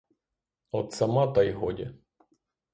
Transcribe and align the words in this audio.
От 0.71 0.91
сама 0.93 1.27
та 1.27 1.43
й 1.43 1.51
годі. 1.51 1.89